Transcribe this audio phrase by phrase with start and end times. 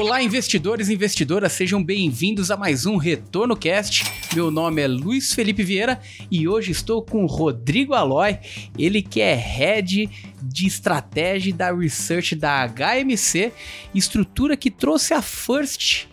[0.00, 4.04] Olá, investidores e investidoras, sejam bem-vindos a mais um Retorno Cast.
[4.32, 6.00] Meu nome é Luiz Felipe Vieira
[6.30, 8.38] e hoje estou com o Rodrigo Aloy,
[8.78, 10.08] ele que é head
[10.40, 13.52] de estratégia da research da HMC,
[13.92, 16.06] estrutura que trouxe a First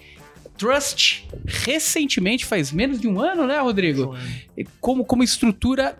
[0.57, 4.15] Trust recentemente, faz menos de um ano, né, Rodrigo?
[4.81, 5.95] Como, como estrutura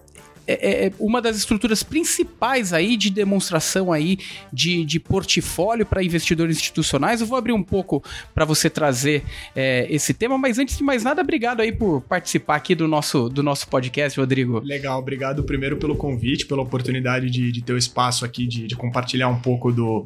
[0.48, 4.18] é, é, é, uma das estruturas principais aí de demonstração aí
[4.52, 7.22] de, de portfólio para investidores institucionais.
[7.22, 9.24] Eu vou abrir um pouco para você trazer
[9.56, 13.30] é, esse tema, mas antes de mais nada, obrigado aí por participar aqui do nosso,
[13.30, 14.60] do nosso podcast, Rodrigo.
[14.60, 18.76] Legal, obrigado primeiro pelo convite, pela oportunidade de, de ter o espaço aqui de, de
[18.76, 20.06] compartilhar um pouco do,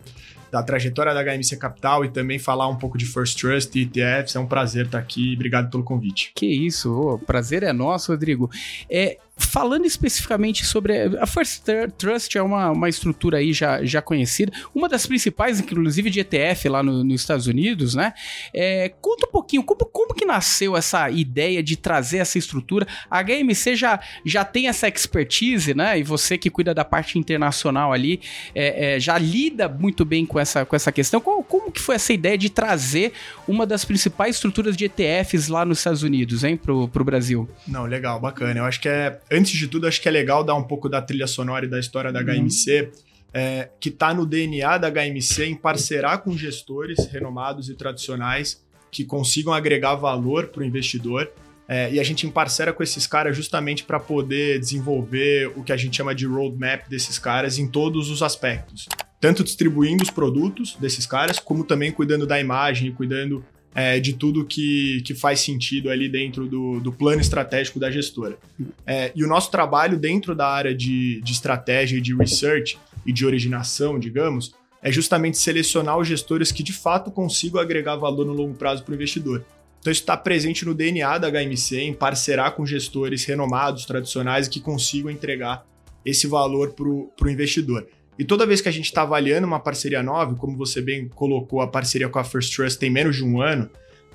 [0.51, 4.35] da trajetória da HMC Capital e também falar um pouco de First Trust e ETFs.
[4.35, 5.33] É um prazer estar aqui.
[5.35, 6.31] Obrigado pelo convite.
[6.35, 8.49] Que isso, o prazer é nosso, Rodrigo.
[8.89, 11.63] É, falando especificamente sobre a First
[11.97, 16.67] Trust é uma, uma estrutura aí já, já conhecida, uma das principais, inclusive de ETF
[16.69, 18.13] lá no, nos Estados Unidos, né?
[18.53, 22.85] É, conta um pouquinho como, como que nasceu essa ideia de trazer essa estrutura.
[23.09, 25.97] A HMC já, já tem essa expertise, né?
[25.97, 28.21] E você que cuida da parte internacional ali
[28.53, 31.21] é, é, já lida muito bem com essa, com essa questão.
[31.21, 33.13] Como, como que foi essa ideia de trazer
[33.47, 37.49] uma das principais estruturas de ETFs lá nos Estados Unidos, hein, pro, pro Brasil?
[37.67, 38.59] Não, legal, bacana.
[38.59, 41.01] Eu acho que é antes de tudo, acho que é legal dar um pouco da
[41.01, 42.91] trilha sonora e da história da HMC, uhum.
[43.33, 49.05] é, que está no DNA da HMC em parcerar com gestores renomados e tradicionais que
[49.05, 51.31] consigam agregar valor para o investidor.
[51.67, 55.77] É, e a gente parceira com esses caras justamente para poder desenvolver o que a
[55.77, 58.87] gente chama de roadmap desses caras em todos os aspectos.
[59.21, 64.13] Tanto distribuindo os produtos desses caras, como também cuidando da imagem e cuidando é, de
[64.13, 68.37] tudo que, que faz sentido ali dentro do, do plano estratégico da gestora.
[68.85, 73.13] É, e o nosso trabalho dentro da área de, de estratégia e de research e
[73.13, 78.33] de originação, digamos, é justamente selecionar os gestores que de fato consigam agregar valor no
[78.33, 79.45] longo prazo para o investidor.
[79.79, 84.59] Então, isso está presente no DNA da HMC, em parcerar com gestores renomados, tradicionais, que
[84.59, 85.65] consigam entregar
[86.05, 87.87] esse valor para o investidor.
[88.19, 91.61] E toda vez que a gente está avaliando uma parceria nova, como você bem colocou,
[91.61, 93.69] a parceria com a First Trust tem menos de um ano,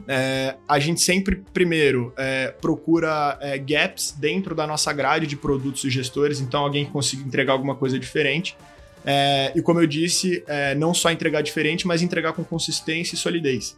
[0.07, 5.85] é, a gente sempre, primeiro, é, procura é, gaps dentro da nossa grade de produtos
[5.85, 8.55] e gestores, então alguém que consiga entregar alguma coisa diferente.
[9.07, 13.19] É, e como eu disse, é, não só entregar diferente, mas entregar com consistência e
[13.19, 13.75] solidez.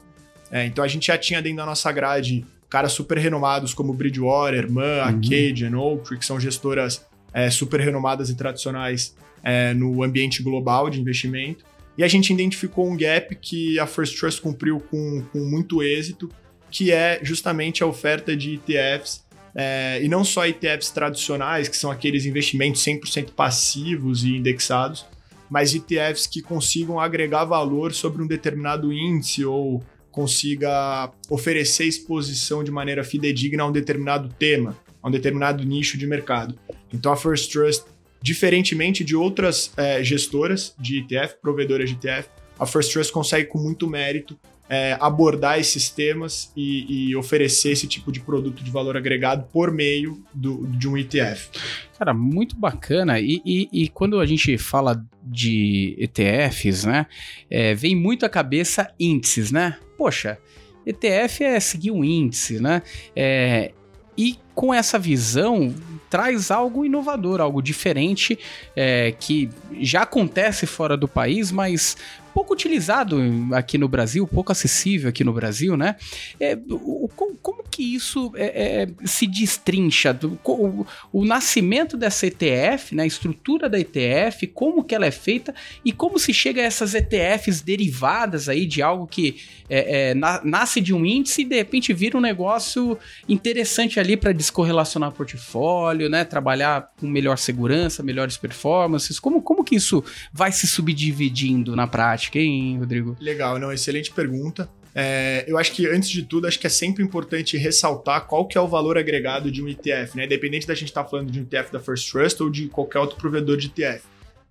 [0.51, 4.69] É, então a gente já tinha dentro da nossa grade caras super renomados como Bridgewater,
[4.69, 5.03] Man, uhum.
[5.03, 7.07] Acadian, Oaktree, que são gestoras
[7.51, 9.15] super renomadas e tradicionais
[9.47, 11.65] é, no ambiente global de investimento.
[11.97, 16.29] E a gente identificou um gap que a First Trust cumpriu com, com muito êxito,
[16.69, 19.25] que é justamente a oferta de ETFs,
[19.55, 25.07] é, e não só ETFs tradicionais, que são aqueles investimentos 100% passivos e indexados,
[25.49, 32.73] mas ETFs que consigam agregar valor sobre um determinado índice ou consiga oferecer exposição de
[32.73, 36.59] maneira fidedigna a um determinado tema, a um determinado nicho de mercado.
[36.93, 37.85] Então a First Trust
[38.23, 42.29] Diferentemente de outras é, gestoras de ETF, provedoras de ETF,
[42.59, 44.39] a First Trust consegue com muito mérito
[44.69, 49.71] é, abordar esses temas e, e, oferecer esse tipo de produto de valor agregado por
[49.71, 51.51] meio do, de um ETF.
[51.99, 53.21] Cara, muito bacana.
[53.21, 57.07] E, e, e quando a gente fala de ETFs, né,
[57.49, 59.79] é, vem muito à cabeça índices, né?
[59.97, 60.39] Poxa,
[60.85, 62.83] ETF é seguir um índice, né?
[63.15, 63.73] É,
[64.19, 65.75] e com essa visão
[66.09, 68.39] traz algo inovador, algo diferente
[68.75, 69.49] é, que
[69.81, 71.97] já acontece fora do país, mas
[72.37, 73.19] pouco utilizado
[73.53, 75.97] aqui no Brasil, pouco acessível aqui no Brasil, né?
[76.39, 80.13] É, o, como, que isso é, é, se destrincha?
[80.13, 83.03] Do, o, o, nascimento dessa ETF, né?
[83.03, 86.95] a estrutura da ETF, como que ela é feita e como se chega a essas
[86.95, 89.37] ETFs derivadas aí de algo que
[89.69, 94.17] é, é, na, nasce de um índice e de repente vira um negócio interessante ali
[94.17, 96.25] para descorrelacionar portfólio, né?
[96.25, 99.19] Trabalhar com melhor segurança, melhores performances.
[99.19, 102.39] Como, como que isso vai se subdividindo na prática?
[102.39, 103.17] hein, Rodrigo?
[103.21, 104.69] Legal, não, excelente pergunta.
[104.95, 108.57] É, eu acho que, antes de tudo, acho que é sempre importante ressaltar qual que
[108.57, 110.25] é o valor agregado de um ETF, né?
[110.25, 112.99] Independente da gente estar tá falando de um ETF da First Trust ou de qualquer
[113.01, 114.03] outro provedor de ETF.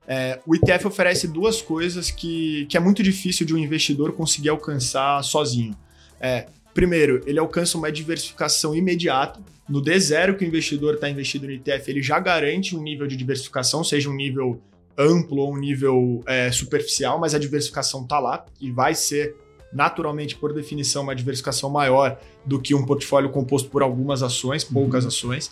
[0.07, 4.49] É, o ETF oferece duas coisas que, que é muito difícil de um investidor conseguir
[4.49, 5.75] alcançar sozinho.
[6.19, 9.39] É, primeiro, ele alcança uma diversificação imediata.
[9.67, 13.17] No D0 que o investidor está investido no ETF, ele já garante um nível de
[13.17, 14.61] diversificação, seja um nível
[14.97, 19.35] amplo ou um nível é, superficial, mas a diversificação está lá e vai ser
[19.73, 25.03] naturalmente, por definição, uma diversificação maior do que um portfólio composto por algumas ações, poucas
[25.03, 25.09] uhum.
[25.09, 25.51] ações.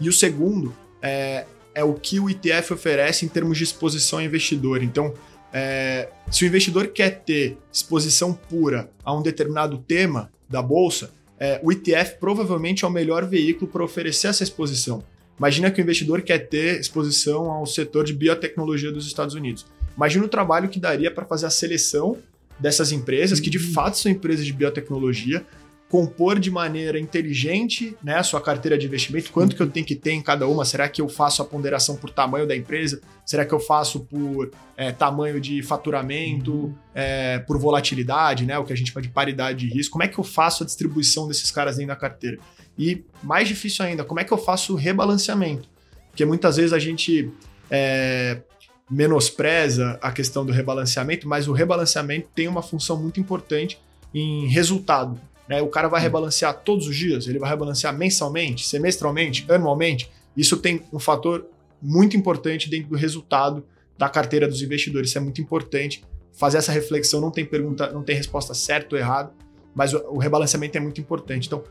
[0.00, 1.44] E o segundo é,
[1.78, 4.82] é o que o ETF oferece em termos de exposição ao investidor.
[4.82, 5.14] Então,
[5.52, 11.60] é, se o investidor quer ter exposição pura a um determinado tema da bolsa, é,
[11.62, 15.04] o ETF provavelmente é o melhor veículo para oferecer essa exposição.
[15.38, 19.64] Imagina que o investidor quer ter exposição ao setor de biotecnologia dos Estados Unidos.
[19.96, 22.18] Imagina o trabalho que daria para fazer a seleção
[22.58, 23.72] dessas empresas, que de uhum.
[23.72, 25.46] fato são empresas de biotecnologia,
[25.88, 29.94] compor de maneira inteligente né, a sua carteira de investimento, quanto que eu tenho que
[29.94, 33.44] ter em cada uma, será que eu faço a ponderação por tamanho da empresa, será
[33.44, 36.74] que eu faço por é, tamanho de faturamento, uhum.
[36.94, 40.08] é, por volatilidade, né, o que a gente chama de paridade de risco, como é
[40.08, 42.38] que eu faço a distribuição desses caras dentro da carteira?
[42.78, 45.68] E mais difícil ainda, como é que eu faço o rebalanceamento?
[46.10, 47.32] Porque muitas vezes a gente
[47.70, 48.42] é,
[48.90, 53.80] menospreza a questão do rebalanceamento, mas o rebalanceamento tem uma função muito importante
[54.14, 55.18] em resultado.
[55.48, 55.62] Né?
[55.62, 60.10] O cara vai rebalancear todos os dias, ele vai rebalancear mensalmente, semestralmente, anualmente.
[60.36, 61.46] Isso tem um fator
[61.80, 63.64] muito importante dentro do resultado
[63.96, 65.10] da carteira dos investidores.
[65.10, 66.04] Isso é muito importante.
[66.32, 69.32] Fazer essa reflexão não tem pergunta, não tem resposta certa ou errada,
[69.74, 71.46] mas o, o rebalanceamento é muito importante.
[71.46, 71.64] Então,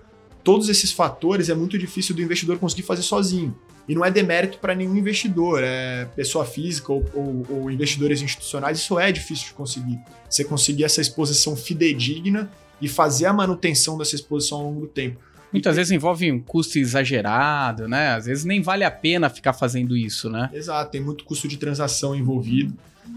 [0.44, 3.56] todos esses fatores é muito difícil do investidor conseguir fazer sozinho.
[3.88, 8.80] E não é demérito para nenhum investidor, é pessoa física ou, ou, ou, investidores institucionais,
[8.80, 9.98] isso é difícil de conseguir.
[10.30, 12.52] Você conseguir essa exposição fidedigna
[12.82, 15.20] e fazer a manutenção dessa exposição ao longo do tempo.
[15.52, 18.10] Muitas vezes envolve um custo exagerado, né?
[18.10, 20.50] Às vezes nem vale a pena ficar fazendo isso, né?
[20.54, 22.74] Exato, tem muito custo de transação envolvido.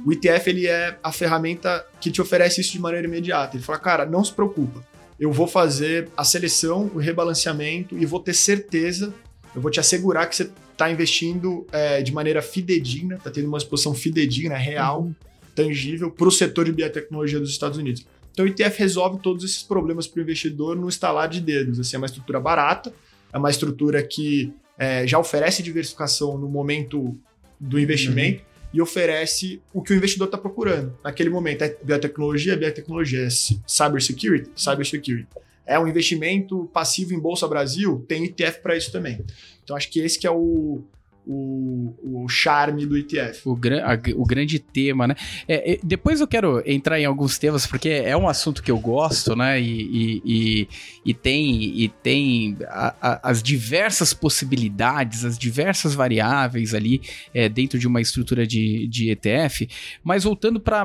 [0.06, 3.56] O ETF ele é a ferramenta que te oferece isso de maneira imediata.
[3.56, 4.84] Ele fala, cara, não se preocupa.
[5.18, 9.12] Eu vou fazer a seleção, o rebalanceamento e vou ter certeza,
[9.54, 13.58] eu vou te assegurar que você está investindo é, de maneira fidedigna, está tendo uma
[13.58, 15.14] exposição fidedigna, real, uhum.
[15.54, 18.06] tangível, para o setor de biotecnologia dos Estados Unidos.
[18.40, 21.78] Então o ETF resolve todos esses problemas para o investidor no estalar de dedos.
[21.78, 22.92] Assim, é uma estrutura barata,
[23.32, 27.16] é uma estrutura que é, já oferece diversificação no momento
[27.58, 28.70] do investimento uhum.
[28.72, 30.96] e oferece o que o investidor está procurando.
[31.04, 33.28] Naquele momento é biotecnologia, biotecnologia, é
[33.66, 35.28] cybersecurity, cybersecurity.
[35.66, 39.20] É um investimento passivo em Bolsa Brasil, tem ETF para isso também.
[39.62, 40.82] Então acho que esse que é o,
[41.26, 43.48] o, o charme do ETF.
[43.48, 45.14] O, gran, a, o grande tema, né?
[45.46, 48.78] É, é, depois eu quero entrar em alguns temas, porque é um assunto que eu
[48.78, 49.60] gosto, né?
[49.60, 50.68] E, e, e,
[51.06, 57.00] e tem, e tem a, a, as diversas possibilidades, as diversas variáveis ali
[57.34, 59.68] é, dentro de uma estrutura de, de ETF.
[60.02, 60.82] Mas voltando para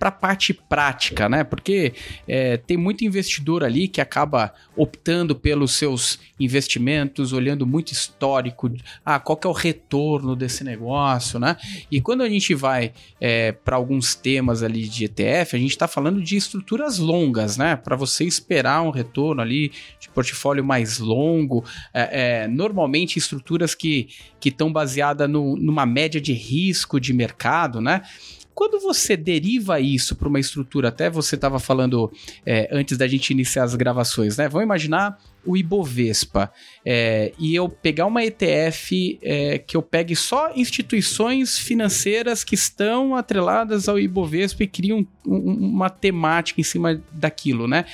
[0.00, 1.42] a parte prática, né?
[1.44, 1.94] Porque
[2.28, 8.70] é, tem muito investidor ali que acaba optando pelos seus investimentos, olhando muito histórico.
[9.04, 11.56] Ah, qual que é o retorno desse negócio, né?
[11.90, 15.86] E quando a gente vai é, para alguns temas ali de ETF, a gente está
[15.86, 17.76] falando de estruturas longas, né?
[17.76, 19.70] Para você esperar um retorno ali
[20.00, 21.64] de portfólio mais longo,
[21.94, 24.08] é, é, normalmente estruturas que
[24.44, 28.02] estão baseadas numa média de risco de mercado, né?
[28.60, 32.12] Quando você deriva isso para uma estrutura, até você estava falando
[32.44, 34.50] é, antes da gente iniciar as gravações, né?
[34.50, 36.52] Vamos imaginar o Ibovespa
[36.84, 43.14] é, e eu pegar uma ETF é, que eu pegue só instituições financeiras que estão
[43.14, 47.84] atreladas ao Ibovespa e criam um, uma temática em cima daquilo, né?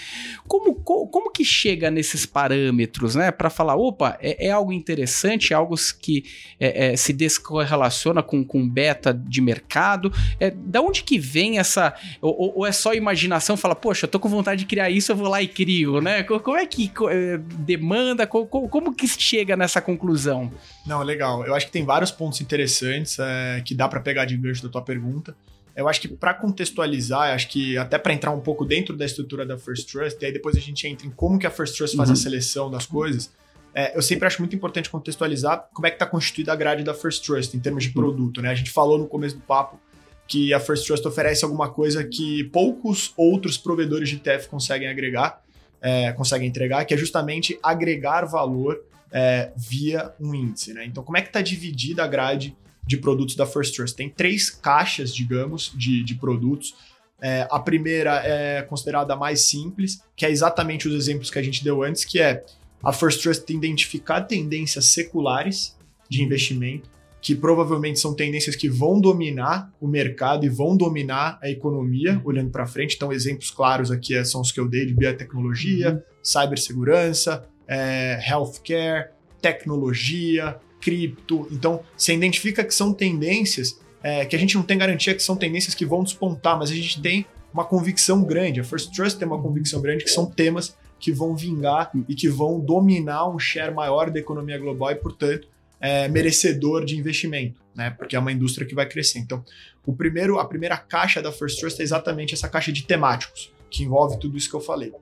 [0.46, 3.30] Como, como, como que chega nesses parâmetros, né?
[3.30, 6.24] Para falar, opa, é, é, algo interessante, é algo que
[6.60, 10.12] é, é, se descorrelaciona com, com beta de mercado.
[10.38, 11.94] É, da onde que vem essa...
[12.20, 15.16] Ou, ou é só imaginação, fala, poxa, eu tô com vontade de criar isso, eu
[15.16, 16.22] vou lá e crio, né?
[16.22, 20.52] Como é que é, demanda, como, como que chega nessa conclusão?
[20.86, 21.44] Não, legal.
[21.44, 24.68] Eu acho que tem vários pontos interessantes é, que dá para pegar de gancho da
[24.68, 25.36] tua pergunta.
[25.74, 29.44] Eu acho que para contextualizar, acho que até para entrar um pouco dentro da estrutura
[29.44, 31.96] da First Trust, e aí depois a gente entra em como que a First Trust
[31.96, 32.14] faz uhum.
[32.14, 33.30] a seleção das coisas,
[33.74, 36.94] é, eu sempre acho muito importante contextualizar como é que está constituída a grade da
[36.94, 38.40] First Trust em termos de produto.
[38.40, 38.48] Né?
[38.48, 39.78] A gente falou no começo do papo
[40.26, 45.42] que a First Trust oferece alguma coisa que poucos outros provedores de ETF conseguem agregar,
[45.86, 50.72] é, conseguem entregar, que é justamente agregar valor é, via um índice.
[50.72, 50.84] Né?
[50.84, 53.96] Então, como é que está dividida a grade de produtos da First Trust.
[53.96, 56.74] Tem três caixas, digamos, de, de produtos.
[57.20, 61.42] É, a primeira é considerada a mais simples, que é exatamente os exemplos que a
[61.42, 62.44] gente deu antes, que é
[62.84, 65.76] a First Trust identificar tendências seculares
[66.08, 66.88] de investimento,
[67.26, 72.52] que provavelmente são tendências que vão dominar o mercado e vão dominar a economia olhando
[72.52, 72.94] para frente.
[72.94, 76.00] Então, exemplos claros aqui é, são os que eu dei de biotecnologia, uhum.
[76.22, 79.08] cibersegurança, é, healthcare,
[79.42, 81.48] tecnologia, cripto.
[81.50, 85.34] Então, você identifica que são tendências é, que a gente não tem garantia que são
[85.34, 88.60] tendências que vão despontar, mas a gente tem uma convicção grande.
[88.60, 92.28] A First Trust tem uma convicção grande que são temas que vão vingar e que
[92.28, 95.48] vão dominar um share maior da economia global e, portanto,
[95.80, 97.60] é, merecedor de investimento.
[97.74, 97.90] né?
[97.90, 99.18] Porque é uma indústria que vai crescer.
[99.18, 99.44] Então,
[99.84, 103.84] o primeiro, a primeira caixa da First Trust é exatamente essa caixa de temáticos, que
[103.84, 104.92] envolve tudo isso que eu falei.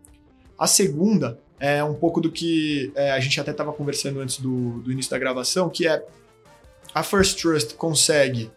[0.58, 4.80] A segunda é um pouco do que é, a gente até estava conversando antes do,
[4.80, 6.04] do início da gravação, que é
[6.94, 8.50] a First Trust consegue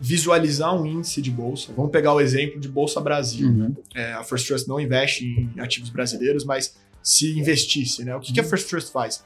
[0.00, 1.72] visualizar um índice de bolsa.
[1.74, 3.48] Vamos pegar o exemplo de Bolsa Brasil.
[3.48, 3.74] Uhum.
[3.94, 8.14] É, a First Trust não investe em ativos brasileiros, mas se investisse, né?
[8.14, 8.48] O que, que a uhum.
[8.48, 9.24] First Trust faz?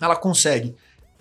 [0.00, 0.74] Ela consegue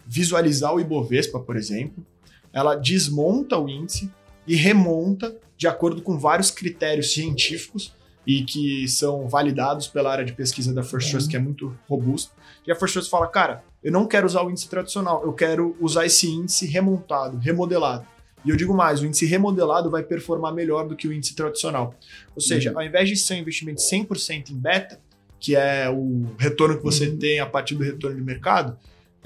[0.08, 2.06] visualizar o Ibovespa, por exemplo,
[2.54, 4.12] ela desmonta o índice
[4.48, 7.94] e remonta de acordo com vários critérios científicos
[8.26, 11.32] e que são validados pela área de pesquisa da First Trust, uhum.
[11.32, 12.32] que é muito robusta.
[12.66, 15.78] E a First Trust fala, cara, eu não quero usar o índice tradicional, eu quero
[15.80, 18.06] usar esse índice remontado, remodelado.
[18.44, 21.96] E eu digo mais, o índice remodelado vai performar melhor do que o índice tradicional.
[22.36, 22.80] Ou seja, uhum.
[22.80, 25.00] ao invés de ser um investimento 100% em beta,
[25.40, 27.18] que é o retorno que você uhum.
[27.18, 28.78] tem a partir do retorno de mercado,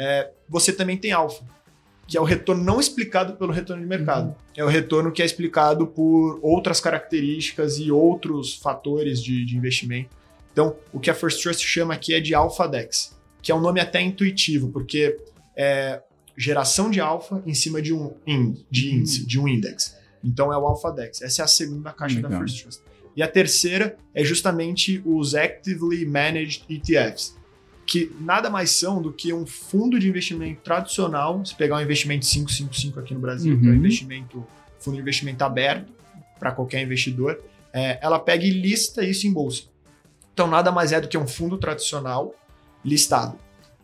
[0.02, 1.46] é, você também tem alfa,
[2.08, 4.30] que é o retorno não explicado pelo retorno de mercado.
[4.30, 4.36] Uhum.
[4.58, 10.10] É o retorno que é explicado por outras características e outros fatores de, de investimento.
[10.52, 13.62] Então, o que a First Trust chama aqui é de Alpha Dex, que é um
[13.62, 15.18] nome até intuitivo, porque
[15.56, 16.02] é
[16.36, 19.96] geração de alfa em cima de um in, de índice, de um index.
[20.24, 21.22] Então é o Alpha Dex.
[21.22, 22.32] Essa é a segunda caixa Legal.
[22.32, 22.82] da First Trust.
[23.16, 27.38] E a terceira é justamente os Actively Managed ETFs,
[27.92, 31.46] que nada mais são do que um fundo de investimento tradicional.
[31.46, 33.60] Se pegar um investimento 555 aqui no Brasil, uhum.
[33.60, 33.80] que é um uhum.
[33.80, 34.48] investimento,
[34.80, 35.92] fundo de investimento aberto
[36.40, 37.44] para qualquer investidor,
[37.74, 39.64] é, ela pega e lista isso em bolsa.
[40.34, 42.34] Então nada mais é do que um fundo tradicional
[42.84, 43.38] listado.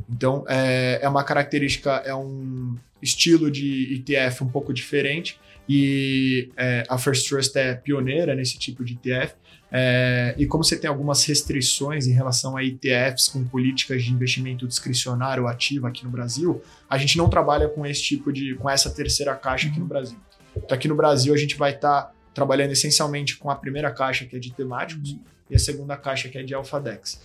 [0.10, 6.84] Então é, é uma característica, é um estilo de ETF um pouco diferente e é,
[6.88, 9.36] a First Trust é pioneira nesse tipo de ETF.
[9.70, 14.66] É, e como você tem algumas restrições em relação a ETFs com políticas de investimento
[14.66, 18.90] discricionário ativo aqui no Brasil, a gente não trabalha com esse tipo de, com essa
[18.90, 20.18] terceira caixa aqui no Brasil.
[20.56, 24.26] Então aqui no Brasil a gente vai estar tá trabalhando essencialmente com a primeira caixa
[24.26, 25.18] que é de temáticos
[25.50, 27.20] e a segunda caixa que é de Alphadex.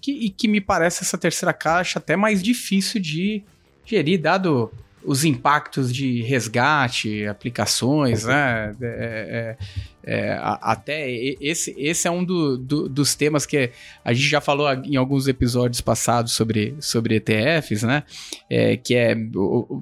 [0.00, 3.42] Que, e que me parece essa terceira caixa até mais difícil de
[3.84, 4.70] gerir, dado
[5.04, 8.76] os impactos de resgate, aplicações, né?
[8.80, 9.56] É,
[10.04, 13.70] é, é, até esse, esse é um do, do, dos temas que
[14.04, 18.02] a gente já falou em alguns episódios passados sobre, sobre ETFs, né?
[18.50, 19.16] É, que é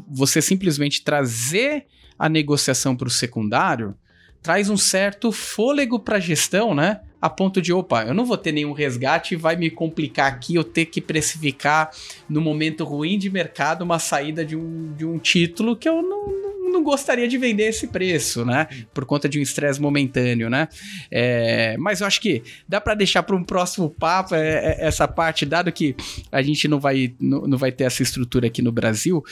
[0.08, 1.86] você simplesmente trazer
[2.18, 3.94] a negociação para o secundário
[4.42, 7.00] traz um certo fôlego para a gestão, né?
[7.20, 10.54] A ponto de, opa, eu não vou ter nenhum resgate e vai me complicar aqui
[10.54, 11.90] eu ter que precificar
[12.28, 16.26] no momento ruim de mercado uma saída de um, de um título que eu não,
[16.26, 18.68] não, não gostaria de vender esse preço, né?
[18.92, 20.68] Por conta de um estresse momentâneo, né?
[21.10, 25.08] É, mas eu acho que dá para deixar para um próximo papo é, é, essa
[25.08, 25.96] parte, dado que
[26.30, 29.24] a gente não vai, não, não vai ter essa estrutura aqui no Brasil,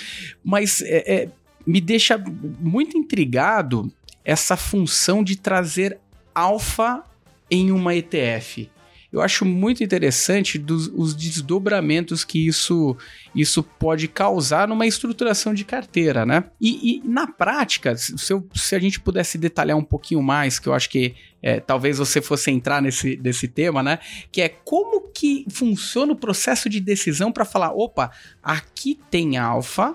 [0.43, 1.29] mas é, é,
[1.67, 3.93] me deixa muito intrigado
[4.25, 5.99] essa função de trazer
[6.35, 7.05] alfa
[7.51, 8.71] em uma ETF.
[9.15, 12.97] Eu acho muito interessante dos, os desdobramentos que isso,
[13.33, 16.43] isso pode causar numa estruturação de carteira, né?
[16.61, 20.69] E, e na prática, se, eu, se, a gente pudesse detalhar um pouquinho mais, que
[20.69, 24.01] eu acho que é, talvez você fosse entrar nesse, nesse tema, né?
[24.33, 28.11] Que é como que funciona o processo de decisão para falar, opa,
[28.43, 29.95] aqui tem alfa,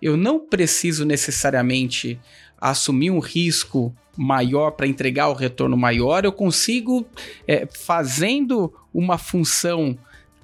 [0.00, 2.18] eu não preciso necessariamente
[2.58, 7.06] assumir um risco maior para entregar o retorno maior, eu consigo,
[7.46, 9.96] é, fazendo uma função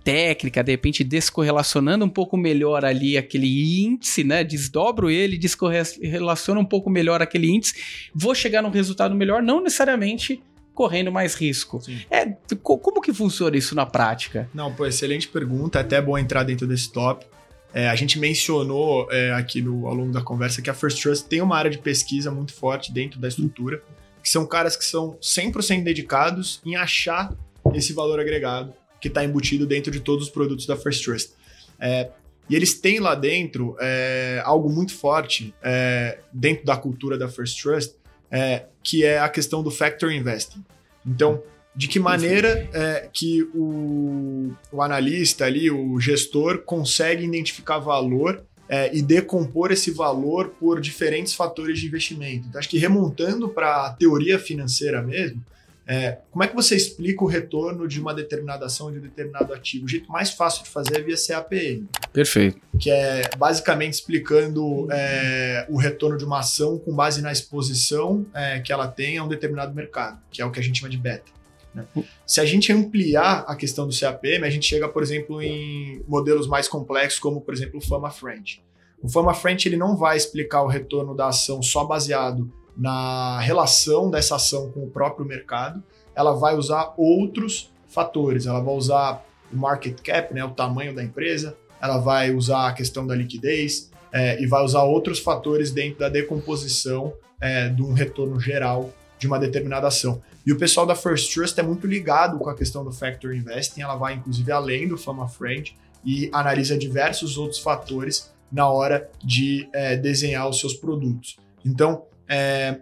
[0.02, 4.42] técnica, de repente descorrelacionando um pouco melhor ali aquele índice, né?
[4.42, 7.74] Desdobro ele, descorrelaciona um pouco melhor aquele índice,
[8.14, 10.42] vou chegar num resultado melhor, não necessariamente
[10.74, 11.80] correndo mais risco.
[11.82, 11.98] Sim.
[12.10, 12.26] É,
[12.62, 14.48] como que funciona isso na prática?
[14.54, 17.30] Não, pô, excelente pergunta, até bom entrar dentro desse tópico.
[17.72, 21.28] É, a gente mencionou é, aqui no, ao longo da conversa que a First Trust
[21.28, 23.82] tem uma área de pesquisa muito forte dentro da estrutura,
[24.22, 27.32] que são caras que são 100% dedicados em achar
[27.74, 31.32] esse valor agregado que está embutido dentro de todos os produtos da First Trust.
[31.78, 32.10] É,
[32.48, 37.62] e eles têm lá dentro é, algo muito forte é, dentro da cultura da First
[37.62, 37.94] Trust,
[38.30, 40.64] é, que é a questão do factor investing.
[41.06, 41.42] Então,
[41.74, 48.94] de que maneira é, que o, o, analista ali, o gestor, consegue identificar valor é,
[48.94, 52.46] e decompor esse valor por diferentes fatores de investimento.
[52.48, 55.42] Então, acho que remontando para a teoria financeira mesmo,
[55.86, 59.52] é, como é que você explica o retorno de uma determinada ação, de um determinado
[59.52, 59.86] ativo?
[59.86, 61.88] O jeito mais fácil de fazer é via CAPM.
[62.12, 62.60] Perfeito.
[62.78, 68.60] Que é basicamente explicando é, o retorno de uma ação com base na exposição é,
[68.60, 70.96] que ela tem a um determinado mercado, que é o que a gente chama de
[70.96, 71.39] beta.
[71.74, 71.86] Né?
[72.26, 76.46] Se a gente ampliar a questão do CAPM, a gente chega, por exemplo, em modelos
[76.46, 78.62] mais complexos, como, por exemplo, o Fama Friend.
[79.02, 84.10] O Fama Friend ele não vai explicar o retorno da ação só baseado na relação
[84.10, 85.82] dessa ação com o próprio mercado,
[86.14, 88.46] ela vai usar outros fatores.
[88.46, 92.72] Ela vai usar o market cap, né, o tamanho da empresa, ela vai usar a
[92.72, 97.92] questão da liquidez é, e vai usar outros fatores dentro da decomposição é, de um
[97.92, 100.20] retorno geral de uma determinada ação.
[100.44, 103.82] E o pessoal da First Trust é muito ligado com a questão do Factor Investing,
[103.82, 109.68] ela vai inclusive além do Fama Friend e analisa diversos outros fatores na hora de
[109.72, 111.36] é, desenhar os seus produtos.
[111.64, 112.80] Então, é,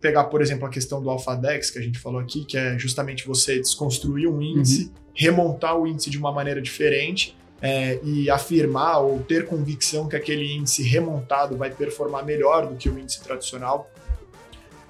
[0.00, 3.26] pegar, por exemplo, a questão do AlphaDex, que a gente falou aqui, que é justamente
[3.26, 4.92] você desconstruir um índice, uhum.
[5.14, 10.54] remontar o índice de uma maneira diferente é, e afirmar ou ter convicção que aquele
[10.54, 13.90] índice remontado vai performar melhor do que o índice tradicional.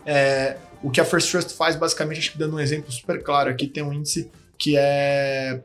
[0.07, 3.49] É, o que a First Trust faz, basicamente, acho que dando um exemplo super claro
[3.49, 5.63] aqui, tem um índice que é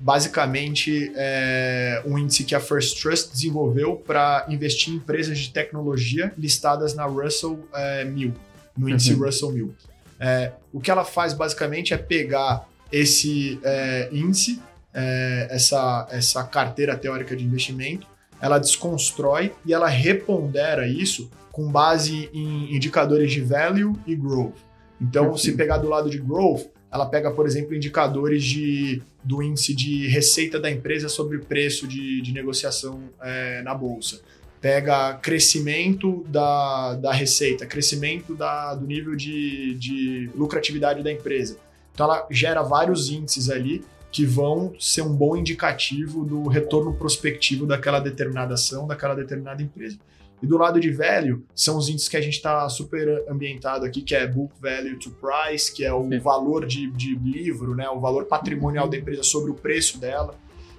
[0.00, 6.32] basicamente é um índice que a First Trust desenvolveu para investir em empresas de tecnologia
[6.38, 8.32] listadas na Russell é, 1000,
[8.78, 9.26] no índice uhum.
[9.26, 9.74] Russell 1000.
[10.18, 14.62] É, o que ela faz basicamente é pegar esse é, índice,
[14.94, 18.06] é, essa, essa carteira teórica de investimento,
[18.40, 24.56] ela desconstrói e ela repondera isso com base em indicadores de value e growth.
[25.00, 29.74] Então, se pegar do lado de growth, ela pega, por exemplo, indicadores de, do índice
[29.74, 34.20] de receita da empresa sobre preço de, de negociação é, na bolsa.
[34.60, 41.56] Pega crescimento da, da receita, crescimento da, do nível de, de lucratividade da empresa.
[41.94, 43.82] Então, ela gera vários índices ali
[44.12, 49.96] que vão ser um bom indicativo do retorno prospectivo daquela determinada ação, daquela determinada empresa.
[50.42, 54.02] E do lado de velho, são os índices que a gente está super ambientado aqui,
[54.02, 56.18] que é Book Value to Price, que é o Sim.
[56.18, 60.34] valor de, de livro, né, o valor patrimonial da empresa sobre o preço dela.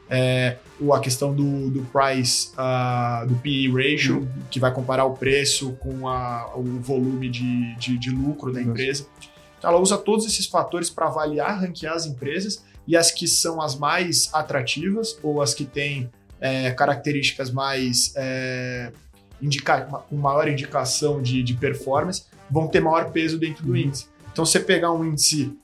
[0.10, 0.58] É,
[0.94, 4.28] a questão do, do price, uh, do PE ratio, uhum.
[4.50, 9.06] que vai comparar o preço com a, o volume de, de, de lucro da empresa.
[9.58, 13.62] Então, ela usa todos esses fatores para avaliar, ranquear as empresas e as que são
[13.62, 18.94] as mais atrativas ou as que têm é, características mais é,
[19.42, 23.78] indica, com maior indicação de, de performance vão ter maior peso dentro do uhum.
[23.78, 24.08] índice.
[24.32, 25.58] Então, você pegar um índice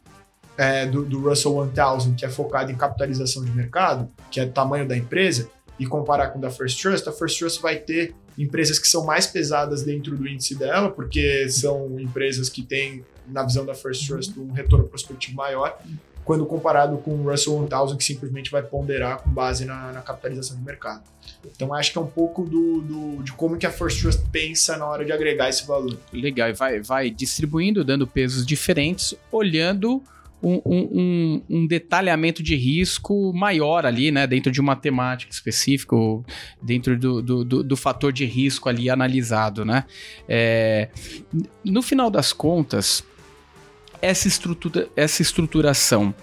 [0.57, 4.87] é, do, do, Russell 1000, que é focado em capitalização de mercado, que é tamanho
[4.87, 8.77] da empresa, e comparar com o da First Trust, a First Trust vai ter empresas
[8.79, 13.65] que são mais pesadas dentro do índice dela, porque são empresas que têm, na visão
[13.65, 15.77] da First Trust, um retorno prospectivo maior,
[16.23, 20.57] quando comparado com o Russell 1000, que simplesmente vai ponderar com base na, na capitalização
[20.57, 21.03] de mercado.
[21.55, 24.77] Então acho que é um pouco do, do, de como que a First Trust pensa
[24.77, 25.97] na hora de agregar esse valor.
[26.11, 30.01] Legal, e vai, vai distribuindo, dando pesos diferentes, olhando
[30.43, 34.27] um, um, um, detalhamento de risco maior ali, né?
[34.27, 35.95] Dentro de uma temática específica,
[36.61, 39.85] dentro do, do, do, do fator de risco ali analisado, né?
[40.27, 40.89] É,
[41.63, 43.03] no final das contas,
[44.03, 46.13] essa, estrutura, essa estruturação,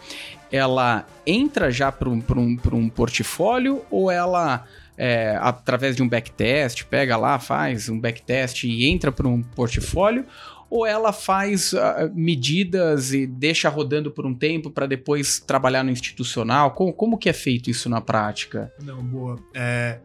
[0.53, 4.67] ela entra já para um, um, um portfólio ou ela
[4.99, 10.27] é, através de um backtest, pega lá, faz um backtest e entra para um portfólio,
[10.69, 11.79] ou ela faz uh,
[12.15, 16.73] medidas e deixa rodando por um tempo para depois trabalhar no institucional?
[16.73, 18.71] Como, como que é feito isso na prática?
[18.83, 19.39] Não, boa.
[19.55, 20.01] É,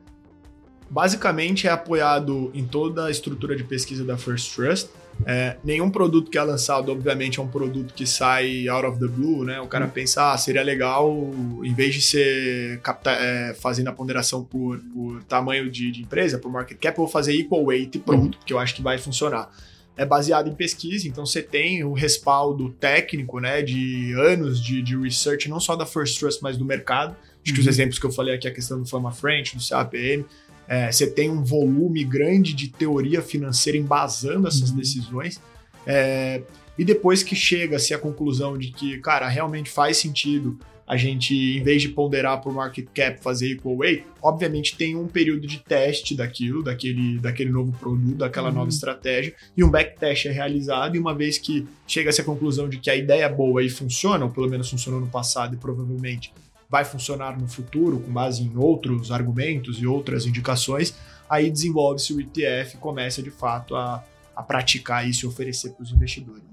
[0.90, 4.90] basicamente é apoiado em toda a estrutura de pesquisa da First Trust,
[5.23, 9.08] é, nenhum produto que é lançado, obviamente, é um produto que sai out of the
[9.08, 9.62] blue, né?
[9.62, 9.89] O cara hum.
[9.89, 11.32] pensa, ah, seria legal,
[11.63, 16.38] em vez de ser capta, é, fazendo a ponderação por, por tamanho de, de, empresa,
[16.38, 18.32] por market cap, eu vou fazer equal weight e pronto, uhum.
[18.32, 19.49] porque eu acho que vai funcionar.
[19.97, 24.97] É baseado em pesquisa, então você tem o respaldo técnico, né, de anos de, de
[24.97, 27.15] research, não só da First Trust, mas do mercado.
[27.41, 27.71] Acho que os uhum.
[27.71, 30.25] exemplos que eu falei aqui, a questão do Fama French, do CAPM,
[30.67, 34.78] é, você tem um volume grande de teoria financeira embasando essas uhum.
[34.78, 35.41] decisões.
[35.86, 36.41] É,
[36.78, 41.63] e depois que chega-se à conclusão de que, cara, realmente faz sentido a gente, em
[41.63, 46.15] vez de ponderar por market cap, fazer equal weight, obviamente tem um período de teste
[46.15, 48.56] daquilo, daquele, daquele novo produto, daquela uhum.
[48.56, 52.78] nova estratégia, e um backtest é realizado, e uma vez que chega-se à conclusão de
[52.78, 56.32] que a ideia é boa e funciona, ou pelo menos funcionou no passado e provavelmente
[56.76, 60.94] vai funcionar no futuro com base em outros argumentos e outras indicações,
[61.30, 64.04] aí desenvolve-se o ETF e começa de fato a,
[64.36, 66.44] a praticar isso e oferecer para os investidores.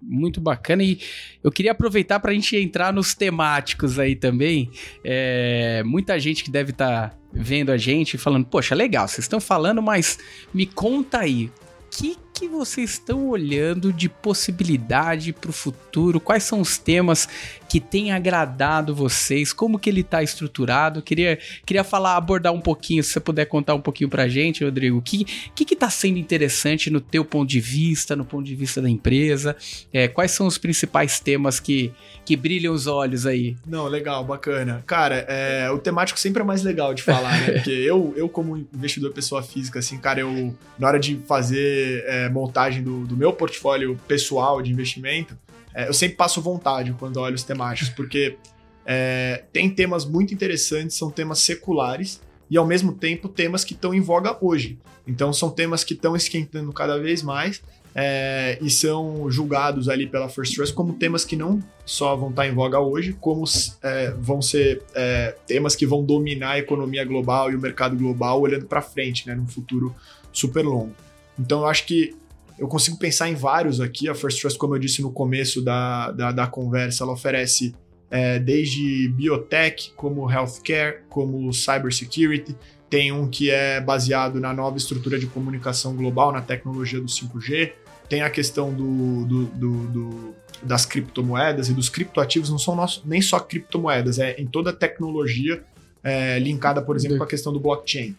[0.00, 1.00] Muito bacana e
[1.42, 4.70] eu queria aproveitar para a gente entrar nos temáticos aí também.
[5.04, 9.40] É, muita gente que deve estar tá vendo a gente falando, poxa, legal, vocês estão
[9.40, 10.16] falando, mas
[10.54, 11.50] me conta aí,
[11.90, 16.20] que, que vocês estão olhando de possibilidade para o futuro?
[16.20, 17.28] Quais são os temas
[17.70, 19.52] que tem agradado vocês?
[19.52, 21.00] Como que ele está estruturado?
[21.00, 24.98] Queria, queria falar, abordar um pouquinho, se você puder contar um pouquinho pra gente, Rodrigo,
[24.98, 28.56] o que, que que tá sendo interessante no teu ponto de vista, no ponto de
[28.56, 29.56] vista da empresa?
[29.92, 31.92] É, quais são os principais temas que,
[32.24, 33.56] que brilham os olhos aí?
[33.64, 34.82] Não, legal, bacana.
[34.84, 37.52] Cara, é, o temático sempre é mais legal de falar, né?
[37.62, 42.28] Porque eu, eu como investidor pessoa física, assim, cara, eu, na hora de fazer é,
[42.28, 45.38] montagem do, do meu portfólio pessoal de investimento,
[45.74, 48.36] é, eu sempre passo vontade quando olho os temáticos, porque
[48.84, 53.94] é, tem temas muito interessantes, são temas seculares e ao mesmo tempo temas que estão
[53.94, 54.78] em voga hoje.
[55.06, 57.62] Então são temas que estão esquentando cada vez mais
[57.94, 62.46] é, e são julgados ali pela First Trust como temas que não só vão estar
[62.46, 63.44] em voga hoje, como
[63.82, 68.40] é, vão ser é, temas que vão dominar a economia global e o mercado global
[68.40, 69.94] olhando para frente, né, num futuro
[70.32, 70.94] super longo.
[71.38, 72.14] Então eu acho que
[72.60, 74.06] eu consigo pensar em vários aqui.
[74.06, 77.74] A First Trust, como eu disse no começo da, da, da conversa, ela oferece
[78.10, 82.54] é, desde biotech, como healthcare, como cybersecurity.
[82.90, 87.72] Tem um que é baseado na nova estrutura de comunicação global, na tecnologia do 5G.
[88.10, 92.50] Tem a questão do, do, do, do das criptomoedas e dos criptoativos.
[92.50, 95.64] Não são nosso, nem só criptomoedas, é em toda a tecnologia
[96.04, 98.14] é, linkada, por exemplo, com a questão do blockchain.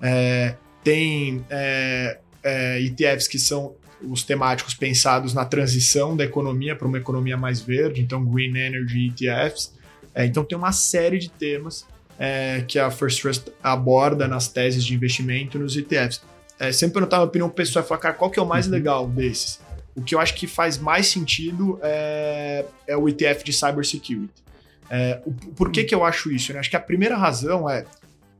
[0.00, 3.74] É, tem é, é ETFs que são
[4.08, 9.08] os temáticos pensados na transição da economia para uma economia mais verde, então Green Energy
[9.08, 9.72] ETFs.
[10.14, 11.86] É, então tem uma série de temas
[12.18, 16.22] é, que a First Trust aborda nas teses de investimento nos ETFs.
[16.58, 18.72] É, sempre perguntar a opinião pessoal e falar, cara, qual que é o mais uhum.
[18.72, 19.60] legal desses?
[19.94, 24.42] O que eu acho que faz mais sentido é, é o ETF de cybersecurity.
[24.88, 26.52] É, o, por que, que eu acho isso?
[26.52, 26.60] Né?
[26.60, 27.84] Acho que a primeira razão é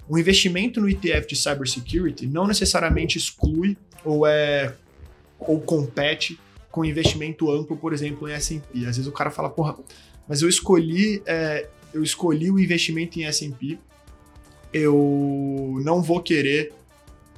[0.08, 4.74] o investimento no ETF de cybersecurity não necessariamente exclui ou é
[5.46, 6.38] ou compete
[6.70, 8.78] com investimento amplo, por exemplo, em S&P.
[8.86, 9.76] Às vezes o cara fala, porra,
[10.26, 13.78] mas eu escolhi, é, eu escolhi o investimento em S&P,
[14.72, 16.72] eu não vou querer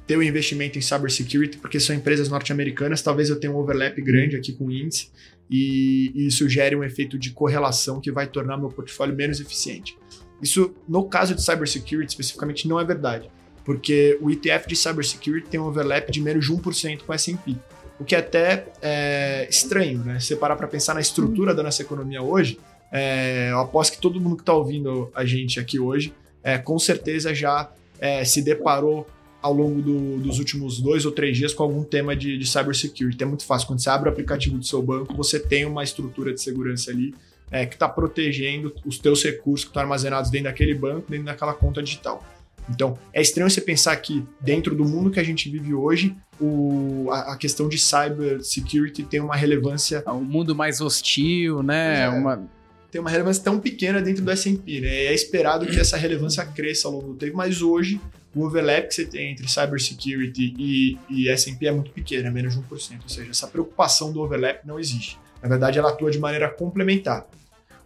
[0.07, 3.99] ter o um investimento em cybersecurity porque são empresas norte-americanas, talvez eu tenha um overlap
[4.01, 5.09] grande aqui com o índice
[5.49, 9.97] e, e isso gere um efeito de correlação que vai tornar meu portfólio menos eficiente.
[10.41, 13.29] Isso, no caso de cybersecurity especificamente, não é verdade,
[13.65, 17.57] porque o ETF de cybersecurity tem um overlap de menos de 1% com o S&P
[17.99, 20.19] o que é até é, estranho, né?
[20.19, 22.59] Se você parar para pensar na estrutura da nossa economia hoje,
[22.91, 26.77] é, eu aposto que todo mundo que está ouvindo a gente aqui hoje, é, com
[26.77, 29.07] certeza já é, se deparou
[29.41, 33.21] ao longo do, dos últimos dois ou três dias com algum tema de, de cybersecurity.
[33.23, 33.67] É muito fácil.
[33.67, 37.13] Quando você abre o aplicativo do seu banco, você tem uma estrutura de segurança ali
[37.51, 41.53] é, que está protegendo os teus recursos que estão armazenados dentro daquele banco, dentro daquela
[41.53, 42.23] conta digital.
[42.69, 47.09] Então, é estranho você pensar que dentro do mundo que a gente vive hoje, o,
[47.11, 50.03] a, a, questão de cyber security tem uma relevância.
[50.05, 52.03] É um mundo mais hostil, né?
[52.03, 52.47] É, uma...
[52.91, 54.87] Tem uma relevância tão pequena dentro do SP, né?
[54.87, 57.99] É esperado que essa relevância cresça ao longo do tempo, mas hoje
[58.33, 62.53] o overlap que você tem entre cybersecurity e, e S&P é muito pequeno, é menos
[62.53, 62.69] de 1%.
[63.03, 65.17] Ou seja, essa preocupação do overlap não existe.
[65.41, 67.27] Na verdade, ela atua de maneira complementar.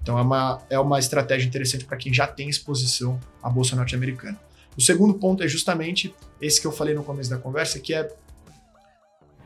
[0.02, 4.40] Então, é uma, é uma estratégia interessante para quem já tem exposição à Bolsa Norte-Americana.
[4.78, 8.10] O segundo ponto é justamente esse que eu falei no começo da conversa, que é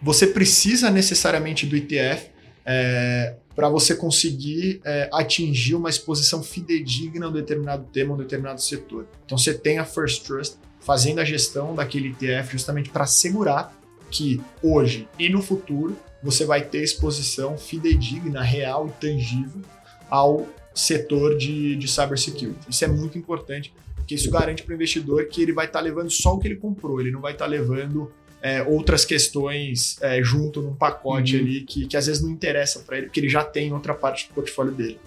[0.04, 2.30] você precisa necessariamente do ETF
[2.66, 8.18] é, para você conseguir é, atingir uma exposição fidedigna a um determinado tema, a um
[8.18, 9.08] determinado setor.
[9.26, 13.74] Então você tem a First Trust fazendo a gestão daquele ETF justamente para assegurar
[14.12, 19.62] que hoje e no futuro você vai ter exposição fidedigna, real e tangível
[20.10, 22.70] ao setor de, de cybersecurity.
[22.70, 25.86] Isso é muito importante porque isso garante para o investidor que ele vai estar tá
[25.86, 28.12] levando só o que ele comprou, ele não vai estar tá levando
[28.44, 31.42] é, outras questões é, junto num pacote uhum.
[31.42, 34.28] ali que, que às vezes não interessa para ele, porque ele já tem outra parte
[34.28, 35.00] do portfólio dele.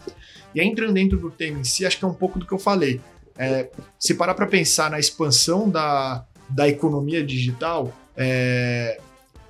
[0.54, 2.52] E aí, entrando dentro do tema em si, acho que é um pouco do que
[2.52, 2.98] eu falei.
[3.36, 3.68] É,
[3.98, 8.98] se parar para pensar na expansão da, da economia digital, é,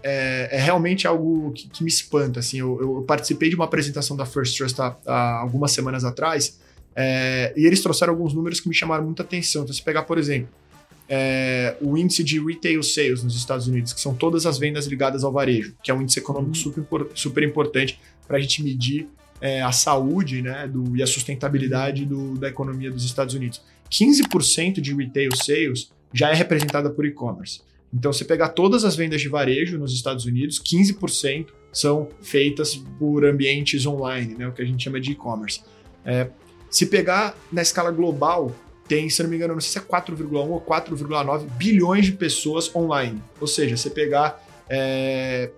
[0.02, 2.40] é, é, realmente algo que, que me espanta.
[2.40, 6.58] Assim, eu, eu, participei de uma apresentação da First Trust há, há algumas semanas atrás
[6.96, 9.62] é, e eles trouxeram alguns números que me chamaram muita atenção.
[9.62, 10.48] Então, se pegar, por exemplo,
[11.08, 15.24] é, o índice de retail sales nos Estados Unidos, que são todas as vendas ligadas
[15.24, 16.72] ao varejo, que é um índice econômico uhum.
[16.72, 19.08] super, super importante para a gente medir
[19.40, 23.62] é, a saúde né, do, e a sustentabilidade do, da economia dos Estados Unidos.
[23.90, 27.60] 15% de retail sales já é representada por e-commerce.
[27.92, 33.24] Então, se pegar todas as vendas de varejo nos Estados Unidos, 15% são feitas por
[33.24, 35.60] ambientes online, né, o que a gente chama de e-commerce.
[36.04, 36.28] É,
[36.70, 38.54] se pegar na escala global,
[38.88, 42.74] tem, se não me engano, não sei se é 4,1 ou 4,9 bilhões de pessoas
[42.74, 43.22] online.
[43.40, 45.50] Ou seja, você pegar é,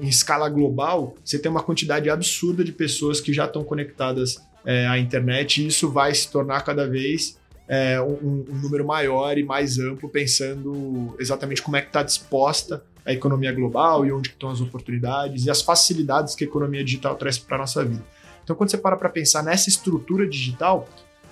[0.00, 4.86] em escala global, você tem uma quantidade absurda de pessoas que já estão conectadas é,
[4.86, 9.44] a internet, e isso vai se tornar cada vez é, um, um, número maior e
[9.44, 14.50] mais amplo, pensando exatamente como é que está disposta a economia global e onde estão
[14.50, 18.04] as oportunidades e as facilidades que a economia digital traz para a nossa vida.
[18.42, 20.88] Então, quando você para para pensar nessa estrutura digital,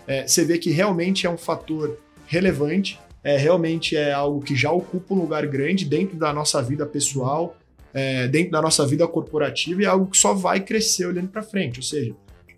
[0.09, 4.73] é, você vê que realmente é um fator relevante, é, realmente é algo que já
[4.73, 7.55] ocupa um lugar grande dentro da nossa vida pessoal,
[7.93, 11.43] é, dentro da nossa vida corporativa e é algo que só vai crescer olhando para
[11.43, 11.79] frente.
[11.79, 12.15] Ou seja,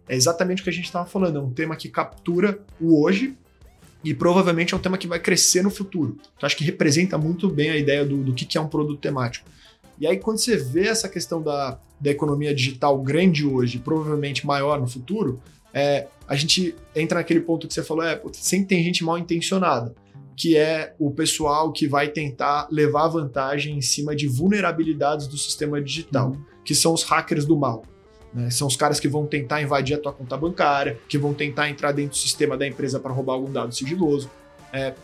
[0.08, 3.36] é exatamente o que a gente estava falando, é um tema que captura o hoje
[4.04, 6.18] e provavelmente é um tema que vai crescer no futuro.
[6.36, 9.00] Então, acho que representa muito bem a ideia do, do que, que é um produto
[9.00, 9.48] temático.
[9.98, 14.80] E aí, quando você vê essa questão da, da economia digital grande hoje, provavelmente maior
[14.80, 15.40] no futuro,
[15.72, 19.94] é, a gente entra naquele ponto que você falou, é, sempre tem gente mal intencionada,
[20.36, 25.80] que é o pessoal que vai tentar levar vantagem em cima de vulnerabilidades do sistema
[25.80, 26.42] digital, uhum.
[26.64, 27.82] que são os hackers do mal.
[28.32, 28.48] Né?
[28.50, 31.92] São os caras que vão tentar invadir a tua conta bancária, que vão tentar entrar
[31.92, 34.30] dentro do sistema da empresa para roubar algum dado sigiloso.
[34.72, 34.94] É,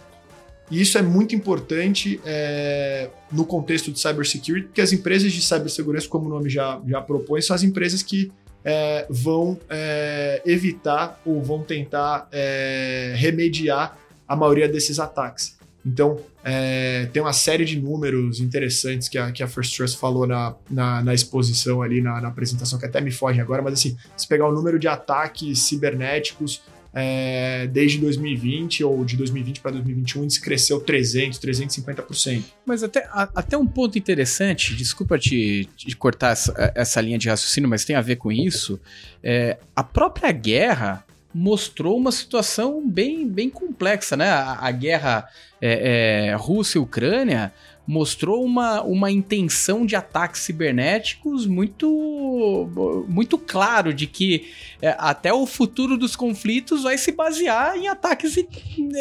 [0.71, 6.09] e isso é muito importante é, no contexto de cybersecurity, porque as empresas de cibersegurança,
[6.09, 8.33] como o nome já, já propõe, são as empresas que
[8.69, 15.57] é, vão é, evitar ou vão tentar é, remediar a maioria desses ataques.
[15.87, 20.27] Então, é, tem uma série de números interessantes que a, que a First Trust falou
[20.27, 23.97] na, na, na exposição ali, na, na, apresentação, que até me fogem agora, mas assim,
[24.17, 26.61] se pegar o número de ataques cibernéticos
[26.99, 32.43] é, desde 2020 ou de 2020 para 2021, isso cresceu 300, 350%.
[32.65, 37.29] Mas até, a, até um ponto interessante, desculpa te, te cortar essa, essa, linha de
[37.29, 38.81] raciocínio, mas tem a ver com isso,
[39.23, 41.05] é, a própria guerra
[41.35, 44.31] mostrou uma situação bem, bem complexa, né?
[44.31, 45.29] A, a guerra
[45.61, 47.53] é, é, Rússia-Ucrânia
[47.87, 54.49] mostrou uma, uma intenção de ataques cibernéticos muito, muito claro de que
[54.83, 58.37] é, até o futuro dos conflitos vai se basear em ataques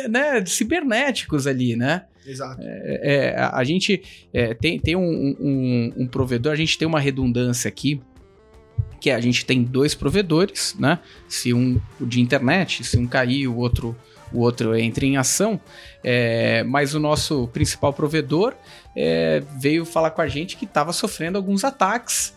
[0.09, 2.05] né, cibernéticos ali, né?
[2.25, 2.61] Exato.
[2.61, 4.01] É, é a gente
[4.33, 8.01] é, tem, tem um, um, um provedor, a gente tem uma redundância aqui
[8.99, 10.99] que a gente tem dois provedores, né?
[11.27, 13.95] Se um de internet, se um cair, o outro
[14.35, 15.59] o outro entra em ação,
[16.03, 18.53] é, mas o nosso principal provedor
[18.95, 22.33] é, veio falar com a gente que estava sofrendo alguns ataques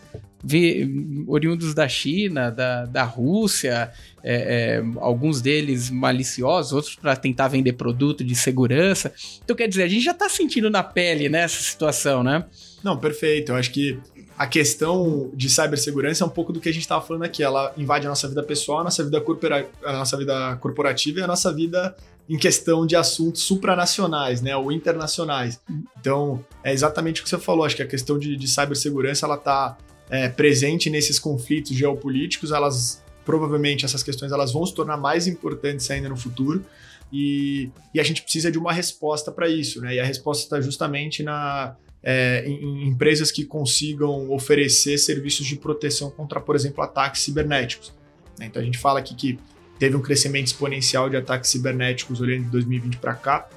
[1.27, 3.91] oriundos da China, da, da Rússia,
[4.23, 9.13] é, é, alguns deles maliciosos, outros para tentar vender produto de segurança.
[9.43, 12.45] Então, quer dizer, a gente já está sentindo na pele nessa né, situação, né?
[12.81, 13.51] Não, perfeito.
[13.51, 13.99] Eu acho que
[14.39, 17.43] a questão de cibersegurança é um pouco do que a gente estava falando aqui.
[17.43, 21.21] Ela invade a nossa vida pessoal, a nossa vida, corpora a nossa vida corporativa e
[21.21, 21.93] a nossa vida
[22.29, 25.59] em questão de assuntos supranacionais, né, ou internacionais.
[25.99, 27.65] Então, é exatamente o que você falou.
[27.65, 29.77] Acho que a questão de, de cibersegurança ela está
[30.09, 32.53] é, presente nesses conflitos geopolíticos.
[32.53, 36.63] Elas provavelmente essas questões elas vão se tornar mais importantes ainda no futuro.
[37.11, 39.95] E, e a gente precisa de uma resposta para isso, né?
[39.95, 45.55] E a resposta está justamente na é, em, em, empresas que consigam oferecer serviços de
[45.55, 47.93] proteção contra, por exemplo, ataques cibernéticos.
[48.37, 48.45] Né?
[48.45, 49.39] Então a gente fala aqui que
[49.77, 53.49] teve um crescimento exponencial de ataques cibernéticos olhando de 2020 para cá.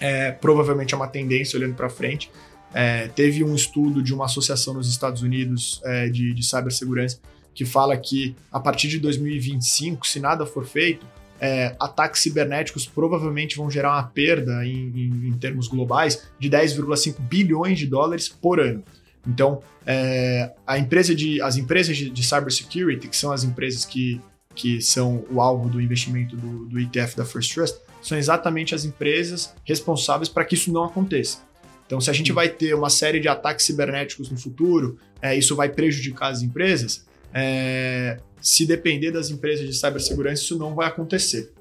[0.00, 2.30] É, provavelmente é uma tendência olhando para frente.
[2.74, 7.20] É, teve um estudo de uma associação nos Estados Unidos é, de, de cibersegurança
[7.54, 11.06] que fala que a partir de 2025, se nada for feito,
[11.42, 17.18] é, ataques cibernéticos provavelmente vão gerar uma perda em, em, em termos globais de 10,5
[17.18, 18.84] bilhões de dólares por ano.
[19.26, 24.20] Então, é, a empresa de, as empresas de, de cybersecurity, que são as empresas que,
[24.54, 28.84] que são o alvo do investimento do, do ETF da First Trust, são exatamente as
[28.84, 31.38] empresas responsáveis para que isso não aconteça.
[31.84, 35.56] Então, se a gente vai ter uma série de ataques cibernéticos no futuro, é, isso
[35.56, 37.04] vai prejudicar as empresas.
[37.32, 41.52] É, se depender das empresas de cibersegurança, isso não vai acontecer.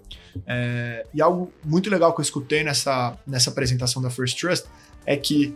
[0.46, 4.66] É, e algo muito legal que eu escutei nessa, nessa apresentação da First Trust
[5.06, 5.54] é que,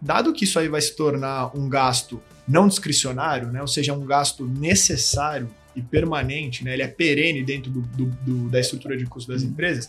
[0.00, 4.04] dado que isso aí vai se tornar um gasto não discricionário, né, ou seja, um
[4.04, 9.06] gasto necessário e permanente, né, ele é perene dentro do, do, do, da estrutura de
[9.06, 9.88] custo das empresas,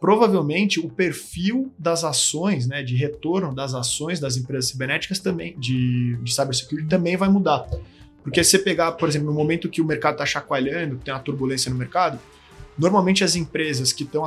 [0.00, 6.16] provavelmente o perfil das ações, né, de retorno das ações das empresas cibernéticas também, de,
[6.22, 7.66] de cybersecurity, também vai mudar.
[8.22, 11.20] Porque se você pegar, por exemplo, no momento que o mercado está chacoalhando, tem uma
[11.20, 12.18] turbulência no mercado,
[12.76, 14.24] normalmente as empresas que estão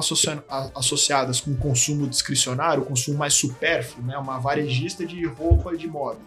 [0.76, 6.20] associadas com consumo discricionário, consumo mais supérfluo, né, uma varejista de roupa e de moda,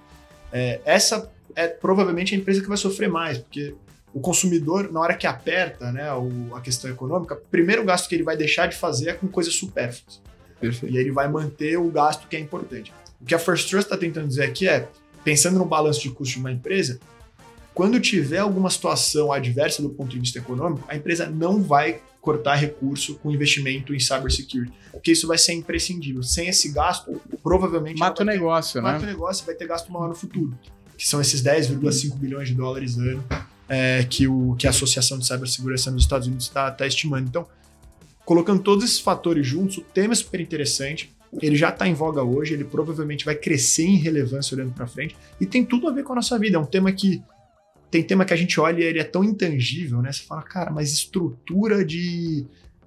[0.53, 3.75] é, essa é provavelmente a empresa que vai sofrer mais, porque
[4.13, 8.15] o consumidor, na hora que aperta né, o, a questão econômica, o primeiro gasto que
[8.15, 10.23] ele vai deixar de fazer é com coisas supérfluas.
[10.61, 10.95] Perfeito.
[10.95, 12.93] E ele vai manter o gasto que é importante.
[13.21, 14.89] O que a First Trust está tentando dizer aqui é,
[15.23, 16.99] pensando no balanço de custo de uma empresa,
[17.77, 22.55] quando tiver alguma situação adversa do ponto de vista econômico, a empresa não vai cortar
[22.55, 26.23] recurso com investimento em cybersecurity, porque isso vai ser imprescindível.
[26.23, 28.93] Sem esse gasto, provavelmente mata o negócio, ter, né?
[28.93, 30.59] Mata o negócio e vai ter gasto maior no futuro,
[30.97, 33.23] que são esses 10,5 bilhões de dólares ano
[33.69, 37.29] é, que, o, que a Associação de Cibersegurança nos Estados Unidos está tá estimando.
[37.29, 37.47] Então,
[38.25, 41.15] colocando todos esses fatores juntos, o tema é super interessante.
[41.43, 45.15] Ele já está em voga hoje, ele provavelmente vai crescer em relevância olhando para frente
[45.39, 46.57] e tem tudo a ver com a nossa vida.
[46.57, 47.23] É um tema que
[47.91, 50.13] tem tema que a gente olha e ele é tão intangível, né?
[50.13, 52.45] Você fala, cara, mas estrutura de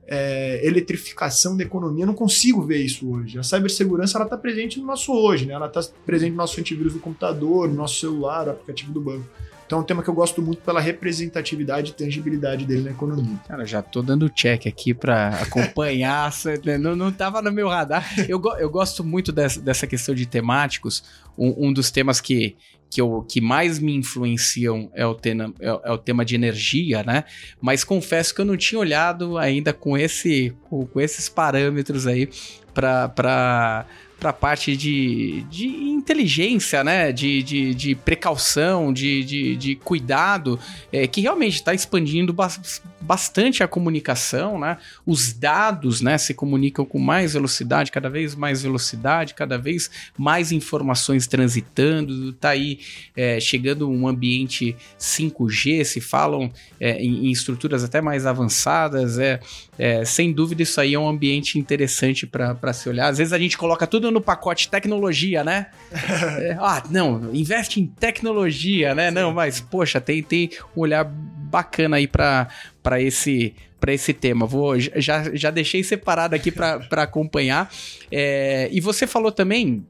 [0.07, 3.37] é, eletrificação da economia, eu não consigo ver isso hoje.
[3.37, 5.53] A cibersegurança ela está presente no nosso hoje, né?
[5.53, 9.25] Ela está presente no nosso antivírus do computador, no nosso celular, no aplicativo do banco.
[9.69, 13.37] Então é um tema que eu gosto muito pela representatividade e tangibilidade dele na economia.
[13.47, 16.33] Cara, já tô dando check aqui para acompanhar,
[16.81, 18.03] não, não tava no meu radar.
[18.27, 21.03] Eu, eu gosto muito dessa, dessa questão de temáticos.
[21.37, 22.57] Um, um dos temas que,
[22.89, 27.03] que, eu, que mais me influenciam é o, tema, é, é, o tema de energia,
[27.03, 27.25] né?
[27.61, 32.27] Mas confesso que eu não tinha olhado ainda com, esse, com, com esses parâmetros aí
[32.73, 33.85] para
[34.19, 37.11] para a parte de, de inteligência, né?
[37.11, 40.59] De, de, de precaução, de, de, de cuidado,
[40.91, 42.35] é, que realmente está expandindo
[43.01, 44.77] bastante a comunicação, né?
[45.05, 50.51] Os dados, né, se comunicam com mais velocidade, cada vez mais velocidade, cada vez mais
[50.51, 52.33] informações transitando.
[52.33, 52.79] Tá aí
[53.15, 59.17] é, chegando um ambiente 5G, se falam é, em, em, estruturas até mais avançadas.
[59.17, 59.39] É,
[59.77, 63.07] é, sem dúvida, isso aí é um ambiente interessante para se olhar.
[63.07, 65.67] Às vezes a gente coloca tudo no pacote tecnologia, né?
[66.39, 69.09] É, ah, não, investe em tecnologia, né?
[69.09, 69.15] Sim.
[69.15, 72.47] Não, mas poxa, tem, tem um olhar bacana aí para
[72.99, 74.45] esse para esse tema.
[74.45, 77.71] Vou já, já deixei separado aqui para acompanhar.
[78.11, 79.85] É, e você falou também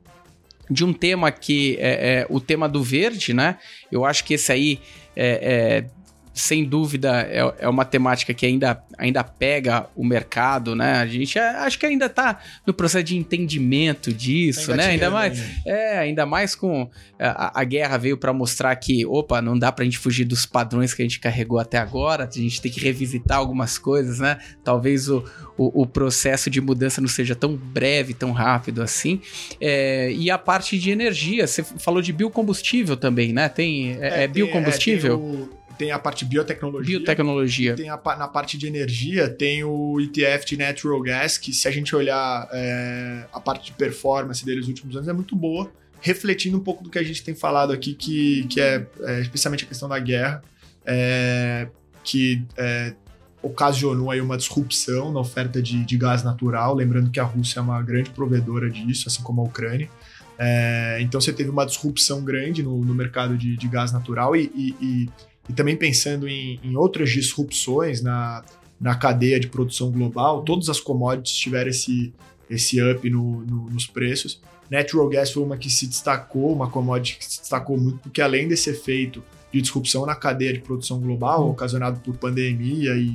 [0.69, 3.58] de um tema que é, é, o tema do verde, né?
[3.91, 4.79] Eu acho que esse aí
[5.15, 5.98] é, é
[6.39, 10.93] sem dúvida, é, é uma temática que ainda, ainda pega o mercado, né?
[10.93, 14.86] A gente é, acho que ainda está no processo de entendimento disso, né?
[14.86, 19.60] Ainda mais, é, ainda mais com a, a guerra veio para mostrar que, opa, não
[19.60, 22.62] dá para a gente fugir dos padrões que a gente carregou até agora, a gente
[22.62, 24.38] tem que revisitar algumas coisas, né?
[24.63, 25.23] Talvez o,
[25.58, 29.19] o, o processo de mudança não seja tão breve, tão rápido assim.
[29.60, 33.49] É, e a parte de energia, você falou de biocombustível também, né?
[33.49, 35.17] Tem, é, é, é biocombustível?
[35.17, 36.97] Tem o tem a parte biotecnologia.
[36.97, 37.73] Biotecnologia.
[37.73, 41.71] Tem a, na parte de energia, tem o ETF de Natural Gas, que se a
[41.71, 46.57] gente olhar é, a parte de performance dele nos últimos anos é muito boa, refletindo
[46.57, 49.67] um pouco do que a gente tem falado aqui, que, que é, é especialmente a
[49.67, 50.43] questão da guerra,
[50.85, 51.69] é,
[52.03, 52.93] que é,
[53.41, 57.61] ocasionou aí uma disrupção na oferta de, de, gás natural, lembrando que a Rússia é
[57.61, 59.89] uma grande provedora disso, assim como a Ucrânia.
[60.37, 64.49] É, então você teve uma disrupção grande no, no mercado de, de, gás natural e,
[64.55, 65.09] e, e
[65.49, 68.45] e também pensando em, em outras disrupções na,
[68.79, 72.13] na cadeia de produção global, todas as commodities tiveram esse,
[72.47, 74.39] esse up no, no, nos preços.
[74.69, 78.47] Natural gas foi uma que se destacou, uma commodity que se destacou muito, porque além
[78.47, 81.49] desse efeito de disrupção na cadeia de produção global, uhum.
[81.49, 83.12] ocasionado por pandemia e,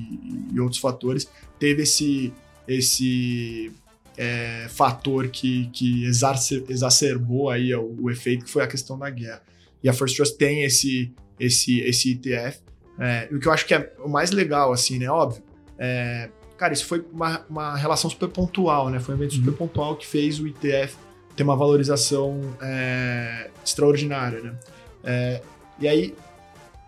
[0.52, 2.32] e, outros fatores, teve esse,
[2.66, 3.70] esse
[4.16, 9.40] é, fator que, que exacerbou aí o, o efeito, que foi a questão da guerra.
[9.80, 12.60] E a First Trust tem esse, esse, esse ETF.
[12.98, 15.08] É, o que eu acho que é o mais legal, assim, né?
[15.08, 15.42] Óbvio.
[15.78, 19.00] É, cara, isso foi uma, uma relação super pontual, né?
[19.00, 19.56] Foi um evento super uhum.
[19.56, 20.96] pontual que fez o ETF
[21.36, 24.54] ter uma valorização é, extraordinária, né?
[25.02, 25.42] É,
[25.80, 26.14] e aí,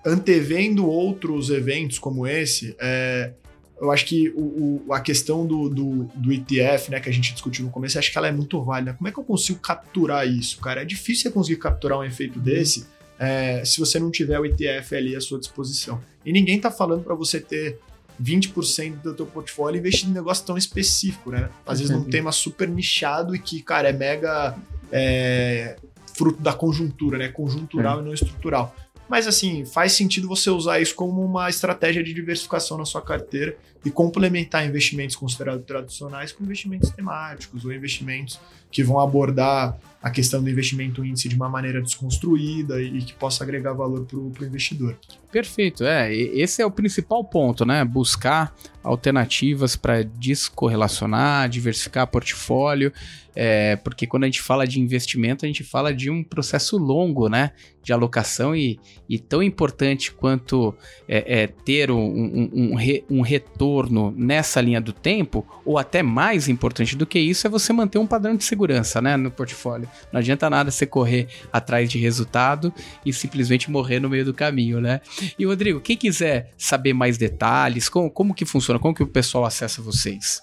[0.04, 3.32] antevendo outros eventos como esse, é,
[3.80, 7.32] eu acho que o, o, a questão do, do, do, ETF, né, que a gente
[7.32, 8.94] discutiu no começo, acho que ela é muito válida.
[8.94, 10.82] Como é que eu consigo capturar isso, cara?
[10.82, 12.44] É difícil você conseguir capturar um efeito uhum.
[12.44, 12.87] desse
[13.18, 16.00] é, se você não tiver o ETF ali à sua disposição.
[16.24, 17.79] E ninguém está falando para você ter
[18.22, 21.50] 20% do teu portfólio investido em negócio tão específico, né?
[21.66, 24.57] Às vezes num tema super nichado e que, cara, é mega
[24.90, 25.76] é,
[26.16, 27.29] fruto da conjuntura, né?
[27.29, 28.02] Conjuntural é.
[28.02, 28.74] e não estrutural.
[29.09, 33.57] Mas assim, faz sentido você usar isso como uma estratégia de diversificação na sua carteira
[33.87, 40.42] e complementar investimentos considerados tradicionais com investimentos temáticos ou investimentos que vão abordar a questão
[40.42, 44.96] do investimento índice de uma maneira desconstruída e que possa agregar valor para o investidor.
[45.31, 46.15] Perfeito, é.
[46.15, 47.85] Esse é o principal ponto, né?
[47.85, 52.92] Buscar alternativas para descorrelacionar, diversificar portfólio,
[53.35, 57.29] é, porque quando a gente fala de investimento, a gente fala de um processo longo,
[57.29, 57.50] né?
[57.83, 60.75] De alocação e, e tão importante quanto
[61.08, 65.79] é, é ter um, um, um, re, um retorno retorno nessa linha do tempo, ou
[65.79, 69.31] até mais importante do que isso, é você manter um padrão de segurança né, no
[69.31, 69.88] portfólio.
[70.12, 72.72] Não adianta nada você correr atrás de resultado
[73.04, 75.00] e simplesmente morrer no meio do caminho, né?
[75.38, 79.44] E Rodrigo, quem quiser saber mais detalhes, como, como que funciona, como que o pessoal
[79.44, 80.42] acessa vocês?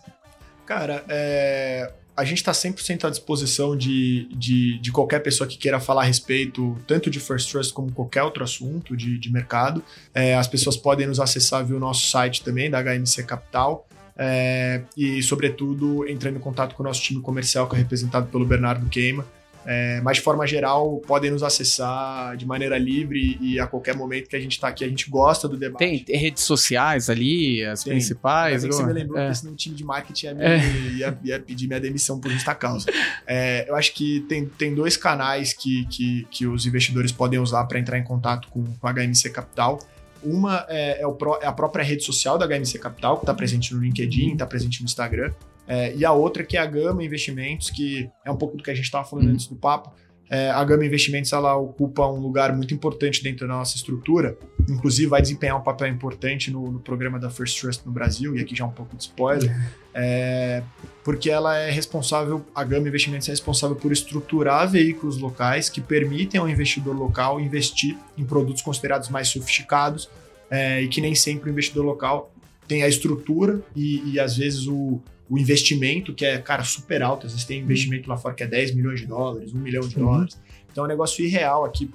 [0.66, 5.80] Cara, é, a gente está 100% à disposição de, de, de, qualquer pessoa que queira
[5.80, 9.84] falar a respeito tanto de First Trust como qualquer outro assunto de, de mercado.
[10.14, 13.88] É, as pessoas podem nos acessar via o nosso site também, da HMC Capital.
[14.16, 18.46] É, e, sobretudo, entrando em contato com o nosso time comercial, que é representado pelo
[18.46, 19.26] Bernardo Queima.
[19.66, 24.28] É, mas de forma geral, podem nos acessar de maneira livre e a qualquer momento
[24.28, 24.84] que a gente está aqui.
[24.84, 25.80] A gente gosta do debate.
[25.80, 27.94] Tem, tem redes sociais ali, as tem.
[27.94, 28.64] principais.
[28.64, 29.30] Você me lembrou é.
[29.30, 30.58] que senão o time de marketing ia, me, é.
[30.98, 32.86] ia, ia, pedir minha demissão por justa causa.
[33.26, 37.64] É, eu acho que tem, tem dois canais que, que, que os investidores podem usar
[37.66, 39.80] para entrar em contato com, com a HMC Capital.
[40.22, 43.74] Uma é, é, o, é, a própria rede social da HMC Capital, que está presente
[43.74, 45.32] no LinkedIn, está presente no Instagram.
[45.68, 48.72] É, e a outra que é a Gama Investimentos, que é um pouco do que
[48.72, 49.34] a gente estava falando uhum.
[49.34, 49.94] antes do papo.
[50.30, 54.38] É, a Gama Investimentos ela ocupa um lugar muito importante dentro da nossa estrutura,
[54.68, 58.42] inclusive vai desempenhar um papel importante no, no programa da First Trust no Brasil, e
[58.42, 59.56] aqui já um pouco de spoiler,
[59.94, 60.64] é,
[61.04, 66.40] porque ela é responsável, a Gama Investimentos é responsável por estruturar veículos locais que permitem
[66.40, 70.10] ao investidor local investir em produtos considerados mais sofisticados
[70.50, 72.34] é, e que nem sempre o investidor local
[72.68, 75.02] tem a estrutura e, e às vezes o,
[75.34, 77.26] o investimento, que é, cara, super alto.
[77.26, 79.98] Às vezes tem investimento lá fora que é 10 milhões de dólares, 1 milhão de
[79.98, 80.06] uhum.
[80.06, 80.40] dólares.
[80.72, 81.90] Então é um negócio irreal aqui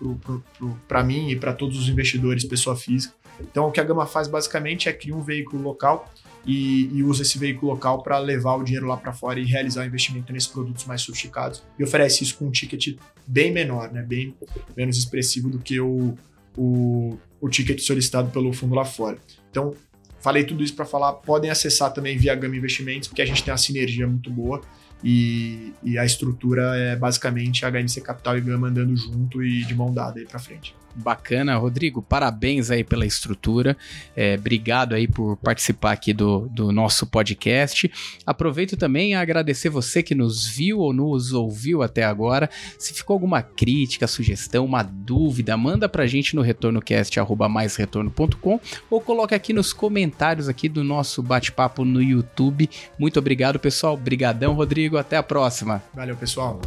[0.89, 3.15] para mim e para todos os investidores, pessoa física.
[3.41, 6.13] Então o que a Gama faz basicamente é criar um veículo local
[6.45, 9.83] e, e usa esse veículo local para levar o dinheiro lá para fora e realizar
[9.83, 11.63] o investimento nesses produtos mais sofisticados.
[11.79, 14.03] E oferece isso com um ticket bem menor, né?
[14.03, 14.35] bem
[14.77, 16.17] menos expressivo do que o,
[16.57, 19.17] o, o ticket solicitado pelo fundo lá fora.
[19.49, 19.75] Então
[20.21, 23.53] Falei tudo isso para falar, podem acessar também via Gama Investimentos, porque a gente tem
[23.53, 24.61] uma sinergia muito boa
[25.03, 29.75] e, e a estrutura é basicamente a HMC Capital e Gama andando junto e de
[29.75, 30.75] mão dada aí para frente.
[30.99, 33.77] Bacana, Rodrigo, parabéns aí pela estrutura.
[34.17, 37.89] É, obrigado aí por participar aqui do, do nosso podcast.
[38.27, 42.51] Aproveito também a agradecer você que nos viu ou nos ouviu até agora.
[42.79, 49.53] Se ficou alguma crítica, sugestão, uma dúvida, manda pra gente no retornocast@maisretorno.com ou coloca aqui
[49.53, 52.69] nos comentários aqui do nosso bate-papo no YouTube.
[52.99, 53.97] Muito obrigado, pessoal.
[53.97, 54.97] Brigadão, Rodrigo.
[54.97, 55.81] Até a próxima.
[55.95, 56.61] Valeu, pessoal.